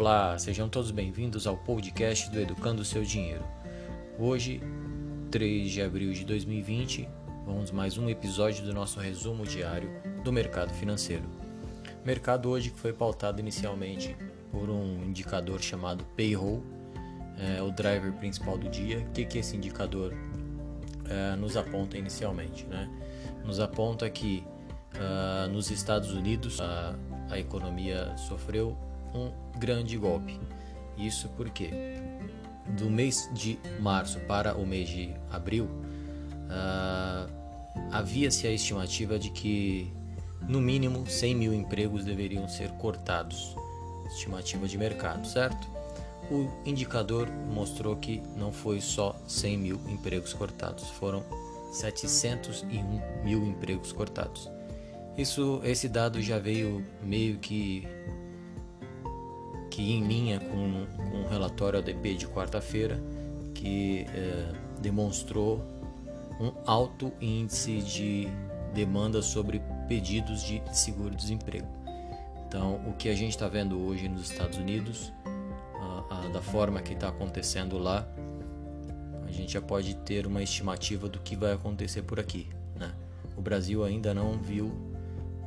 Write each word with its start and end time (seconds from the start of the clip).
Olá, 0.00 0.38
sejam 0.38 0.68
todos 0.68 0.92
bem-vindos 0.92 1.44
ao 1.44 1.56
podcast 1.56 2.30
do 2.30 2.38
Educando 2.38 2.82
o 2.82 2.84
Seu 2.84 3.02
Dinheiro. 3.02 3.42
Hoje, 4.16 4.62
3 5.28 5.68
de 5.68 5.82
abril 5.82 6.12
de 6.12 6.24
2020, 6.24 7.08
vamos 7.44 7.72
mais 7.72 7.98
um 7.98 8.08
episódio 8.08 8.64
do 8.64 8.72
nosso 8.72 9.00
resumo 9.00 9.44
diário 9.44 9.90
do 10.22 10.32
mercado 10.32 10.72
financeiro. 10.72 11.24
Mercado 12.04 12.48
hoje 12.48 12.70
que 12.70 12.78
foi 12.78 12.92
pautado 12.92 13.40
inicialmente 13.40 14.16
por 14.52 14.70
um 14.70 15.02
indicador 15.02 15.60
chamado 15.60 16.04
Payroll, 16.16 16.62
é, 17.36 17.60
o 17.60 17.72
driver 17.72 18.12
principal 18.12 18.56
do 18.56 18.68
dia. 18.68 19.00
O 19.00 19.10
que, 19.10 19.24
que 19.24 19.38
esse 19.38 19.56
indicador 19.56 20.14
é, 21.06 21.34
nos 21.34 21.56
aponta 21.56 21.98
inicialmente? 21.98 22.64
Né? 22.66 22.88
Nos 23.44 23.58
aponta 23.58 24.08
que 24.08 24.44
uh, 24.94 25.48
nos 25.48 25.72
Estados 25.72 26.12
Unidos 26.12 26.60
a, 26.60 26.94
a 27.28 27.36
economia 27.36 28.16
sofreu 28.16 28.78
um 29.14 29.30
grande 29.58 29.96
golpe. 29.96 30.38
Isso 30.96 31.28
porque 31.36 31.70
do 32.76 32.90
mês 32.90 33.30
de 33.32 33.58
março 33.80 34.18
para 34.20 34.54
o 34.54 34.66
mês 34.66 34.88
de 34.88 35.14
abril 35.30 35.64
uh, 35.64 37.32
havia-se 37.90 38.46
a 38.46 38.52
estimativa 38.52 39.18
de 39.18 39.30
que 39.30 39.92
no 40.48 40.60
mínimo 40.60 41.06
100 41.06 41.34
mil 41.34 41.54
empregos 41.54 42.04
deveriam 42.04 42.48
ser 42.48 42.70
cortados. 42.72 43.56
Estimativa 44.08 44.66
de 44.66 44.78
mercado, 44.78 45.26
certo? 45.26 45.68
O 46.30 46.48
indicador 46.66 47.28
mostrou 47.52 47.96
que 47.96 48.22
não 48.36 48.52
foi 48.52 48.80
só 48.80 49.18
100 49.26 49.58
mil 49.58 49.80
empregos 49.88 50.32
cortados, 50.32 50.88
foram 50.90 51.22
701 51.72 53.24
mil 53.24 53.46
empregos 53.46 53.92
cortados. 53.92 54.50
Isso, 55.16 55.60
esse 55.64 55.88
dado 55.88 56.22
já 56.22 56.38
veio 56.38 56.84
meio 57.02 57.38
que 57.38 57.86
que 59.78 59.92
em 59.92 60.02
linha 60.02 60.40
com, 60.40 60.86
com 60.96 61.22
o 61.22 61.28
relatório 61.28 61.78
ADP 61.78 62.14
de 62.14 62.26
quarta-feira, 62.26 63.00
que 63.54 64.06
é, 64.12 64.52
demonstrou 64.80 65.64
um 66.40 66.50
alto 66.66 67.12
índice 67.20 67.80
de 67.82 68.26
demanda 68.74 69.22
sobre 69.22 69.62
pedidos 69.86 70.42
de 70.42 70.60
seguro-desemprego. 70.72 71.68
Então, 72.44 72.80
o 72.88 72.94
que 72.94 73.08
a 73.08 73.14
gente 73.14 73.30
está 73.30 73.46
vendo 73.46 73.80
hoje 73.80 74.08
nos 74.08 74.28
Estados 74.28 74.58
Unidos, 74.58 75.12
a, 75.80 76.26
a, 76.26 76.28
da 76.30 76.42
forma 76.42 76.82
que 76.82 76.94
está 76.94 77.10
acontecendo 77.10 77.78
lá, 77.78 78.04
a 79.28 79.30
gente 79.30 79.52
já 79.52 79.62
pode 79.62 79.94
ter 79.98 80.26
uma 80.26 80.42
estimativa 80.42 81.08
do 81.08 81.20
que 81.20 81.36
vai 81.36 81.52
acontecer 81.52 82.02
por 82.02 82.18
aqui. 82.18 82.48
Né? 82.74 82.92
O 83.36 83.40
Brasil 83.40 83.84
ainda 83.84 84.12
não 84.12 84.40
viu 84.40 84.72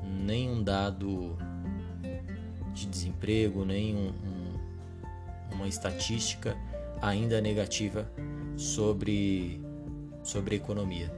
nenhum 0.06 0.64
dado 0.64 1.38
de 2.74 2.86
desemprego, 2.86 3.66
nem 3.66 3.96
um, 3.96 4.10
um, 4.10 5.56
uma 5.56 5.68
estatística 5.68 6.58
ainda 7.02 7.42
negativa 7.42 8.10
sobre, 8.56 9.62
sobre 10.24 10.56
a 10.56 10.58
economia. 10.58 11.12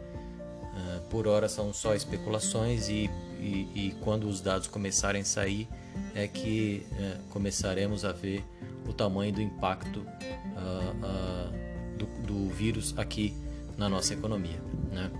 Uh, 0.73 1.01
por 1.09 1.27
hora 1.27 1.47
são 1.47 1.71
só 1.71 1.93
especulações 1.93 2.89
e, 2.89 3.09
e, 3.39 3.67
e, 3.75 3.95
quando 4.01 4.27
os 4.27 4.41
dados 4.41 4.67
começarem 4.67 5.21
a 5.21 5.25
sair 5.25 5.67
é 6.15 6.27
que 6.27 6.83
uh, 6.93 7.23
começaremos 7.29 8.03
a 8.03 8.11
ver 8.11 8.43
o 8.87 8.93
tamanho 8.93 9.31
do 9.31 9.41
impacto 9.41 9.99
uh, 9.99 11.95
do, 11.95 12.05
do, 12.25 12.49
vírus 12.49 12.93
aqui 12.97 13.35
na 13.77 13.87
nossa 13.87 14.13
economia. 14.13 14.59
Né? 14.91 15.11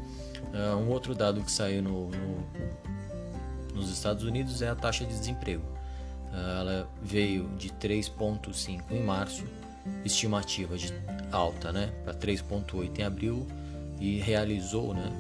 um 0.80 0.90
outro 0.90 1.16
dado 1.16 1.42
que 1.42 1.52
saiu 1.52 1.82
no, 1.82 2.10
no, 2.12 2.46
nos 3.74 3.90
Estados 3.90 4.24
Unidos 4.24 4.62
é 4.62 4.70
a 4.70 4.76
taxa 4.76 5.04
de 5.04 5.18
desemprego. 5.18 5.64
Ah, 6.34 6.60
ela 6.62 6.90
veio 7.02 7.48
de 7.58 7.70
3,5 7.70 8.82
em 8.90 9.04
março, 9.04 9.46
estimativa 10.04 10.76
de 10.78 10.92
alta, 11.32 11.72
né, 11.72 11.94
para 12.04 12.14
3,8 12.14 13.00
em 13.00 13.04
abril 13.04 13.48
e 14.00 14.20
realizou, 14.20 14.94
né, 14.94 15.12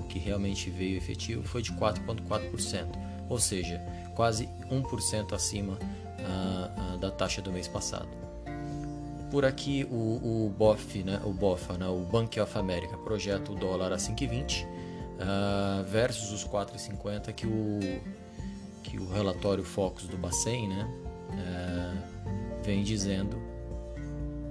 o, 0.00 0.04
que 0.08 0.18
realmente 0.18 0.68
veio 0.68 0.96
efetivo 0.96 1.42
foi 1.42 1.62
de 1.62 1.72
4,4%, 1.72 2.86
ou 3.28 3.38
seja, 3.38 3.80
quase 4.14 4.48
1% 4.70 5.32
acima 5.32 5.74
uh, 5.74 6.94
uh, 6.94 6.98
da 6.98 7.10
taxa 7.10 7.40
do 7.40 7.52
mês 7.52 7.68
passado. 7.68 8.08
Por 9.30 9.46
aqui 9.46 9.86
o, 9.90 10.46
o 10.46 10.54
BOF, 10.58 11.02
né, 11.02 11.20
o 11.24 11.32
BOFA, 11.32 11.78
né, 11.78 11.86
o 11.86 12.00
Bank 12.00 12.38
of 12.38 12.58
America 12.58 12.98
projeta 12.98 13.50
o 13.52 13.54
dólar 13.54 13.92
a 13.92 13.96
5,20 13.96 14.64
uh, 14.64 15.84
versus 15.84 16.32
os 16.32 16.44
4,50 16.46 17.32
que 17.32 17.46
o 17.46 17.80
que 18.82 18.98
o 18.98 19.08
relatório 19.10 19.64
Focus 19.64 20.06
do 20.06 20.16
Bacen 20.16 20.68
né, 20.68 20.88
é, 21.32 22.62
vem 22.64 22.82
dizendo 22.82 23.36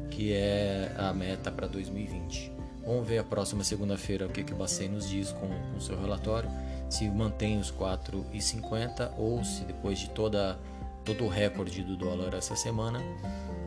que 0.10 0.34
é 0.34 0.94
a 0.98 1.14
meta 1.14 1.52
para 1.52 1.68
2020. 1.68 2.52
Vamos 2.86 3.08
ver 3.08 3.20
a 3.20 3.24
próxima 3.24 3.64
segunda-feira 3.64 4.26
o 4.26 4.30
que, 4.30 4.44
que 4.44 4.54
o 4.54 4.56
Bacen 4.56 4.90
nos 4.90 5.10
diz 5.10 5.32
com 5.32 5.48
o 5.78 5.82
seu 5.82 6.00
relatório, 6.00 6.50
se 6.90 7.08
mantém 7.10 7.60
os 7.60 7.72
4,50 7.72 9.12
ou 9.18 9.44
se 9.44 9.64
depois 9.64 10.00
de 10.00 10.10
toda, 10.10 10.60
todo 11.06 11.24
o 11.24 11.30
recorde 11.30 11.84
do 11.84 11.96
dólar 11.96 12.34
essa 12.34 12.56
semana, 12.56 13.00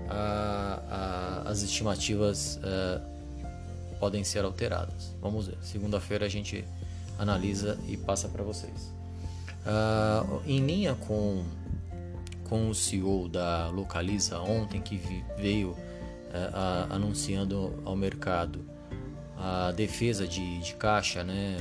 a, 0.08 1.42
a, 1.46 1.50
as 1.50 1.62
estimativas 1.62 2.60
é, 2.62 3.00
podem 3.98 4.22
ser 4.22 4.44
alteradas. 4.44 5.16
Vamos 5.20 5.46
ver. 5.46 5.56
Segunda-feira 5.62 6.26
a 6.26 6.28
gente 6.28 6.64
analisa 7.18 7.78
e 7.88 7.96
passa 7.96 8.28
para 8.28 8.42
vocês. 8.42 8.93
Uh, 9.64 10.42
em 10.46 10.64
linha 10.64 10.94
com, 10.94 11.42
com 12.48 12.68
o 12.68 12.74
CEO 12.74 13.28
da 13.28 13.68
Localiza 13.68 14.38
ontem, 14.38 14.80
que 14.80 15.00
veio 15.38 15.70
uh, 15.70 15.76
anunciando 16.90 17.72
ao 17.84 17.96
mercado 17.96 18.60
a 19.38 19.72
defesa 19.72 20.26
de, 20.26 20.60
de 20.60 20.74
caixa, 20.74 21.24
né, 21.24 21.56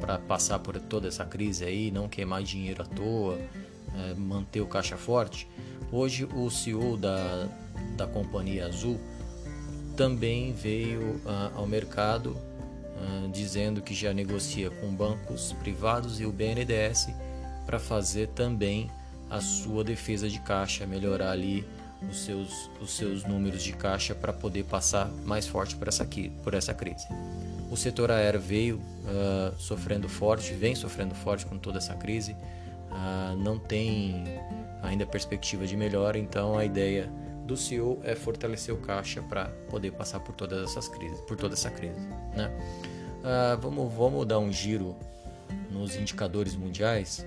para 0.00 0.18
passar 0.18 0.58
por 0.60 0.80
toda 0.80 1.08
essa 1.08 1.24
crise 1.24 1.64
aí, 1.64 1.90
não 1.90 2.08
queimar 2.08 2.42
dinheiro 2.42 2.82
à 2.82 2.86
toa, 2.86 3.34
uh, 3.34 4.20
manter 4.20 4.60
o 4.60 4.66
caixa 4.66 4.96
forte. 4.96 5.48
Hoje 5.90 6.28
o 6.34 6.48
CEO 6.50 6.96
da, 6.96 7.48
da 7.96 8.06
companhia 8.06 8.66
Azul 8.66 8.98
também 9.96 10.52
veio 10.52 11.20
ah, 11.24 11.52
ao 11.54 11.66
mercado 11.66 12.36
ah, 12.98 13.28
dizendo 13.32 13.82
que 13.82 13.94
já 13.94 14.12
negocia 14.12 14.70
com 14.70 14.94
bancos 14.94 15.52
privados 15.60 16.20
e 16.20 16.26
o 16.26 16.32
BNDES 16.32 17.08
para 17.64 17.78
fazer 17.78 18.28
também 18.28 18.90
a 19.28 19.40
sua 19.40 19.82
defesa 19.82 20.28
de 20.28 20.38
caixa, 20.40 20.86
melhorar 20.86 21.32
ali 21.32 21.66
os 22.08 22.24
seus, 22.24 22.70
os 22.80 22.90
seus 22.90 23.24
números 23.24 23.62
de 23.62 23.72
caixa 23.72 24.14
para 24.14 24.32
poder 24.32 24.64
passar 24.64 25.08
mais 25.24 25.46
forte 25.46 25.74
por 25.76 25.88
essa, 25.88 26.02
aqui, 26.02 26.30
por 26.44 26.54
essa 26.54 26.72
crise. 26.72 27.06
O 27.70 27.76
setor 27.76 28.10
aéreo 28.10 28.40
veio 28.40 28.76
uh, 28.76 29.58
sofrendo 29.58 30.08
forte, 30.08 30.52
vem 30.52 30.74
sofrendo 30.74 31.14
forte 31.14 31.44
com 31.44 31.58
toda 31.58 31.78
essa 31.78 31.94
crise, 31.94 32.32
uh, 32.32 33.36
não 33.36 33.58
tem 33.58 34.24
ainda 34.82 35.04
perspectiva 35.04 35.66
de 35.66 35.76
melhora, 35.76 36.18
então 36.18 36.56
a 36.56 36.64
ideia 36.64 37.10
do 37.46 37.56
CEO 37.56 38.00
é 38.02 38.14
fortalecer 38.14 38.74
o 38.74 38.78
caixa 38.78 39.22
para 39.22 39.46
poder 39.70 39.92
passar 39.92 40.20
por 40.20 40.34
todas 40.34 40.70
essas 40.70 40.88
crises, 40.88 41.20
por 41.22 41.36
toda 41.36 41.54
essa 41.54 41.70
crise, 41.70 42.00
né? 42.34 42.50
Uh, 43.22 43.60
vamos, 43.60 43.92
vamos 43.94 44.26
dar 44.26 44.38
um 44.38 44.52
giro 44.52 44.94
nos 45.70 45.96
indicadores 45.96 46.54
mundiais, 46.54 47.26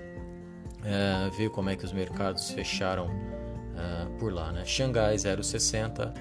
uh, 0.80 1.30
ver 1.36 1.50
como 1.50 1.70
é 1.70 1.76
que 1.76 1.84
os 1.84 1.92
mercados 1.92 2.50
fecharam 2.50 3.06
uh, 3.06 4.10
por 4.18 4.32
lá, 4.32 4.52
né? 4.52 4.64
Xangai 4.64 5.16
0,60, 5.16 6.12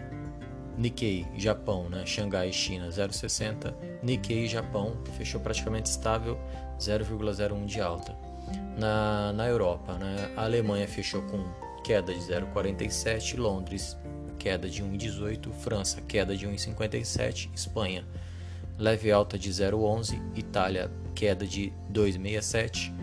Nikkei 0.78 1.28
Japão, 1.38 1.90
né? 1.90 2.06
Xangai 2.06 2.52
China 2.52 2.90
0,60, 2.90 3.74
Nikkei 4.02 4.48
Japão 4.48 4.98
fechou 5.18 5.40
praticamente 5.42 5.90
estável 5.90 6.40
0,01 6.80 7.66
de 7.66 7.81
alta. 7.81 8.16
Na, 8.78 9.34
na 9.34 9.48
Europa, 9.48 9.94
né? 9.94 10.31
A 10.36 10.44
Alemanha 10.44 10.88
fechou 10.88 11.22
com 11.24 11.44
queda 11.89 12.13
de 12.13 12.19
0,47, 12.19 13.36
Londres 13.36 13.97
queda 14.38 14.69
de 14.69 14.83
1,18, 14.83 15.51
França 15.51 16.00
queda 16.01 16.38
de 16.38 16.47
1,57, 16.47 17.50
Espanha 17.51 18.06
leve 18.77 19.12
alta 19.12 19.39
de 19.39 19.50
0,11, 19.50 20.21
Itália 20.36 20.91
queda 21.15 21.47
de 21.47 21.74
2,67, 21.91 22.94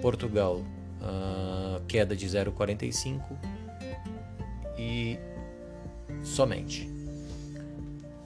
Portugal 0.00 0.58
uh, 0.58 1.84
queda 1.88 2.14
de 2.14 2.24
0,45 2.24 3.20
e 4.78 5.18
somente. 6.22 6.88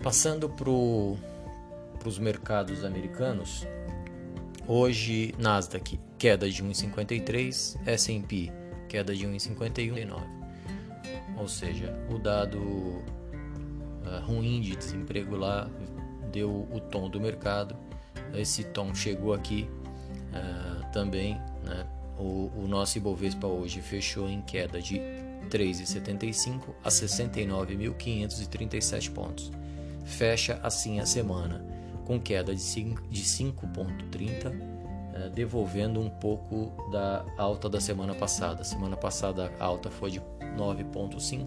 Passando 0.03 0.51
para 0.51 0.69
os 0.69 2.19
mercados 2.19 2.85
americanos, 2.85 3.67
hoje 4.69 5.35
Nasdaq 5.39 5.99
queda 6.19 6.47
de 6.47 6.63
1,53, 6.63 7.81
S&P 7.87 8.60
queda 8.91 9.15
de 9.15 9.27
1,51,9. 9.27 10.21
Ou 11.39 11.49
seja, 11.49 11.97
o 12.11 12.19
dado 12.19 12.59
uh, 12.59 13.03
ruim 14.27 14.61
de 14.61 14.77
desemprego 14.77 15.35
lá 15.37 15.71
deu 16.33 16.69
o 16.71 16.79
tom 16.81 17.09
do 17.09 17.19
mercado. 17.21 17.77
Esse 18.35 18.65
tom 18.65 18.95
chegou 18.95 19.33
aqui 19.33 19.71
uh, 20.33 20.85
também. 20.93 21.37
Né? 21.65 21.87
O, 22.19 22.51
o, 22.57 22.67
nosso 22.69 22.99
Ibovespa 22.99 23.47
hoje 23.47 23.81
fechou 23.81 24.29
em 24.29 24.43
queda 24.43 24.83
de 24.83 24.97
3,75 25.49 26.75
a 26.85 26.91
69.537 26.91 29.11
pontos. 29.13 29.51
Fecha 30.05 30.61
assim 30.63 31.01
a 31.01 31.07
semana 31.07 31.65
com 32.05 32.21
queda 32.21 32.55
de 32.55 32.61
5,30, 32.61 34.47
eh, 34.47 34.70
devolvendo 35.29 36.01
um 36.01 36.09
pouco 36.09 36.73
da 36.91 37.25
alta 37.37 37.69
da 37.69 37.81
semana 37.81 38.15
passada. 38.15 38.65
Semana 38.65 38.97
passada 38.97 39.53
a 39.59 39.65
alta 39.65 39.91
foi 39.91 40.13
de 40.13 40.21
9,5, 40.21 41.47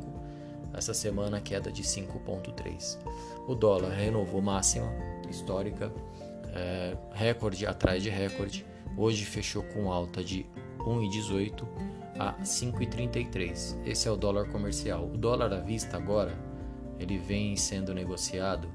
essa 0.73 0.93
semana 0.93 1.39
queda 1.39 1.71
de 1.71 1.83
5,3. 1.83 2.97
O 3.47 3.55
dólar 3.55 3.91
renovou 3.91 4.41
máxima 4.41 4.91
histórica, 5.29 5.91
é, 6.53 6.97
recorde 7.13 7.65
atrás 7.65 8.01
de 8.01 8.09
recorde. 8.09 8.65
Hoje 8.97 9.25
fechou 9.25 9.63
com 9.63 9.91
alta 9.91 10.23
de 10.23 10.45
1,18 10.79 11.65
a 12.19 12.33
5,33. 12.43 13.77
Esse 13.85 14.07
é 14.07 14.11
o 14.11 14.15
dólar 14.15 14.47
comercial. 14.49 15.05
O 15.05 15.17
dólar 15.17 15.53
à 15.53 15.59
vista 15.59 15.97
agora 15.97 16.33
ele 16.99 17.17
vem 17.17 17.55
sendo 17.55 17.93
negociado 17.93 18.67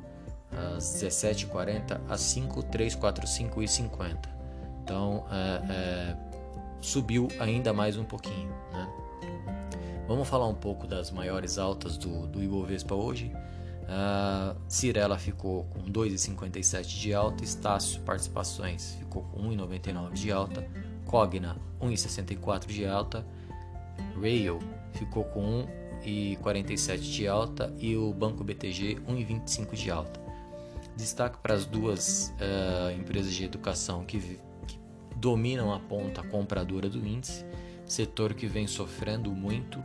às 0.50 1.02
17h40 1.02 2.00
a 2.08 2.14
5,345,50. 2.14 4.37
Então 4.88 5.26
é, 5.30 5.60
é, 5.70 6.16
subiu 6.80 7.28
ainda 7.38 7.74
mais 7.74 7.98
um 7.98 8.04
pouquinho. 8.04 8.48
Né? 8.72 8.88
Vamos 10.08 10.26
falar 10.26 10.46
um 10.46 10.54
pouco 10.54 10.86
das 10.86 11.10
maiores 11.10 11.58
altas 11.58 11.98
do, 11.98 12.26
do 12.26 12.42
Ibovespa 12.42 12.94
hoje. 12.94 13.30
Uh, 13.82 14.58
Cirela 14.66 15.18
ficou 15.18 15.64
com 15.64 15.80
2,57 15.82 16.86
de 16.86 17.12
alta, 17.12 17.44
Estácio 17.44 18.00
Participações 18.02 18.94
ficou 18.98 19.22
com 19.24 19.42
1,99 19.50 20.12
de 20.12 20.32
alta, 20.32 20.66
Cogna 21.06 21.56
1,64 21.80 22.66
de 22.66 22.86
alta, 22.86 23.26
Rail 24.20 24.58
ficou 24.92 25.24
com 25.24 25.66
1,47 26.02 26.98
de 26.98 27.28
alta 27.28 27.74
e 27.78 27.96
o 27.96 28.12
Banco 28.12 28.42
BTG 28.42 29.00
1,25 29.06 29.74
de 29.74 29.90
alta. 29.90 30.20
Destaque 30.96 31.38
para 31.38 31.54
as 31.54 31.64
duas 31.64 32.34
uh, 32.40 32.90
empresas 32.98 33.32
de 33.32 33.44
educação 33.44 34.04
que, 34.04 34.38
dominam 35.18 35.72
a 35.72 35.78
ponta 35.78 36.22
compradora 36.22 36.88
do 36.88 37.06
índice, 37.06 37.44
setor 37.86 38.34
que 38.34 38.46
vem 38.46 38.66
sofrendo 38.66 39.32
muito 39.32 39.82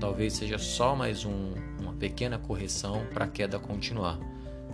talvez 0.00 0.32
seja 0.32 0.58
só 0.58 0.96
mais 0.96 1.24
um, 1.24 1.52
uma 1.78 1.92
pequena 1.92 2.38
correção 2.38 3.04
para 3.12 3.26
a 3.26 3.28
queda 3.28 3.58
continuar, 3.58 4.18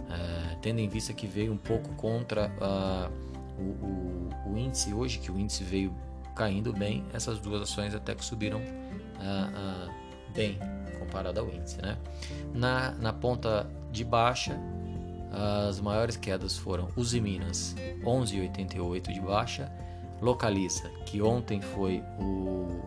é, 0.09 0.57
tendo 0.63 0.79
em 0.79 0.89
vista 0.89 1.13
que 1.13 1.27
veio 1.27 1.53
um 1.53 1.59
pouco 1.59 1.93
contra 1.95 2.49
uh, 2.61 3.61
o, 3.61 3.63
o, 3.63 4.53
o, 4.53 4.59
índice 4.59 4.95
hoje, 4.95 5.19
que 5.19 5.31
o 5.31 5.39
índice 5.39 5.65
veio 5.65 5.93
caindo 6.35 6.73
bem, 6.73 7.05
essas 7.13 7.41
duas 7.41 7.63
ações 7.63 7.95
até 7.95 8.15
que 8.15 8.25
subiram 8.25 8.61
uh, 8.61 9.89
uh, 9.89 10.33
bem 10.33 10.59
comparado 11.01 11.41
ao 11.41 11.49
índice. 11.49 11.81
Né? 11.83 11.99
Na, 12.55 12.93
na 12.93 13.13
ponta 13.13 13.69
de 13.91 14.05
baixa, 14.05 14.57
as 15.37 15.81
maiores 15.81 16.17
quedas 16.17 16.57
foram 16.57 16.89
Uzi 16.97 17.21
Minas, 17.21 17.75
11,88 18.03 19.13
de 19.13 19.21
baixa, 19.21 19.71
Localiza, 20.21 20.89
que 21.05 21.21
ontem 21.21 21.61
foi 21.61 22.03
o 22.19 22.81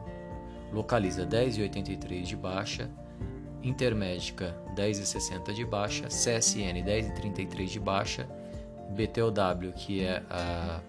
localiza 0.74 1.26
10,83 1.26 2.24
de 2.24 2.36
baixa, 2.36 2.90
Intermédica 3.62 4.56
10,60 4.76 5.54
de 5.54 5.66
baixa, 5.66 6.08
CSN 6.08 6.82
10,33 6.82 7.66
de 7.68 7.80
baixa, 7.80 8.28
BTOW, 8.92 9.74
que 9.76 10.02
é 10.02 10.24
a, 10.30 10.80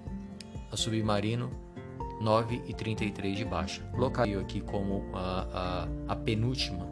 a 0.71 0.77
Submarino, 0.77 1.51
9,33 2.23 3.35
de 3.35 3.45
baixa. 3.45 3.83
Localizou 3.93 4.41
aqui 4.41 4.61
como 4.61 5.05
a, 5.13 5.89
a, 6.09 6.13
a, 6.13 6.17
penúltima 6.17 6.87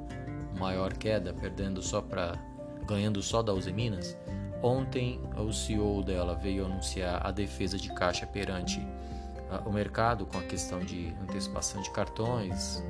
maior 0.59 0.95
queda, 0.95 1.33
perdendo 1.33 1.81
só 1.81 2.01
para 2.03 2.37
ganhando 2.87 3.23
só 3.23 3.43
da 3.43 3.53
Uzi 3.53 3.73
Minas. 3.73 4.17
Ontem 4.63 5.21
o 5.37 5.53
CEO 5.53 6.03
dela 6.03 6.35
veio 6.35 6.65
anunciar 6.65 7.25
a 7.25 7.31
defesa 7.31 7.79
de 7.79 7.93
caixa 7.93 8.27
perante 8.27 8.85
o 9.65 9.73
mercado 9.73 10.27
com 10.27 10.39
a 10.39 10.43
questão 10.43 10.81
de 10.81 11.15
antecipação 11.23 11.81
de 11.81 11.91
cartões, 11.91 12.83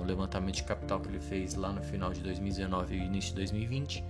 o 0.00 0.04
levantamento 0.04 0.56
de 0.56 0.64
capital 0.64 1.00
que 1.00 1.08
ele 1.08 1.20
fez 1.20 1.54
lá 1.54 1.72
no 1.72 1.82
final 1.82 2.12
de 2.12 2.20
2019 2.20 2.96
e 2.96 2.98
início 2.98 3.30
de 3.30 3.36
2020, 3.36 4.04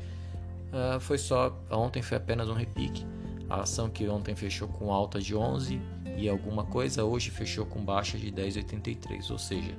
foi 1.01 1.19
só 1.19 1.55
ontem 1.71 2.01
foi 2.01 2.17
apenas 2.17 2.49
um 2.49 2.55
repique. 2.55 3.07
A 3.49 3.62
ação 3.62 3.91
que 3.91 4.09
ontem 4.09 4.35
fechou 4.37 4.69
com 4.69 4.93
alta 4.93 5.21
de 5.21 5.35
11 5.35 5.81
e 6.17 6.29
alguma 6.29 6.65
coisa, 6.65 7.05
hoje 7.05 7.31
fechou 7.31 7.67
com 7.67 7.85
baixa 7.85 8.17
de 8.17 8.31
10,83, 8.31 9.31
ou 9.31 9.39
seja, 9.39 9.75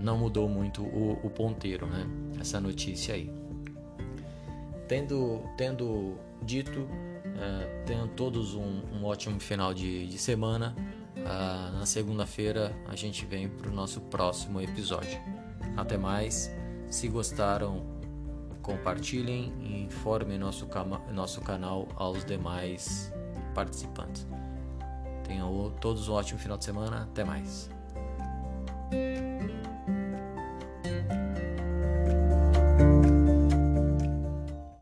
não 0.00 0.16
mudou 0.16 0.48
muito 0.48 0.82
o, 0.82 1.18
o 1.22 1.28
ponteiro, 1.28 1.86
né? 1.86 2.06
Essa 2.40 2.60
notícia 2.60 3.14
aí. 3.14 3.41
Tendo, 4.92 5.40
tendo 5.56 6.18
dito, 6.42 6.80
uh, 6.80 7.86
tenham 7.86 8.06
todos 8.08 8.54
um, 8.54 8.82
um 8.92 9.06
ótimo 9.06 9.40
final 9.40 9.72
de, 9.72 10.06
de 10.06 10.18
semana. 10.18 10.76
Uh, 11.16 11.78
na 11.78 11.86
segunda-feira 11.86 12.76
a 12.86 12.94
gente 12.94 13.24
vem 13.24 13.48
para 13.48 13.70
o 13.70 13.72
nosso 13.72 14.02
próximo 14.02 14.60
episódio. 14.60 15.18
Até 15.78 15.96
mais. 15.96 16.54
Se 16.90 17.08
gostaram, 17.08 17.82
compartilhem 18.60 19.54
e 19.62 19.80
informem 19.84 20.38
nosso, 20.38 20.68
nosso 21.10 21.40
canal 21.40 21.88
aos 21.96 22.22
demais 22.26 23.10
participantes. 23.54 24.26
Tenham 25.24 25.72
todos 25.80 26.10
um 26.10 26.12
ótimo 26.12 26.38
final 26.38 26.58
de 26.58 26.66
semana. 26.66 27.04
Até 27.04 27.24
mais. 27.24 27.71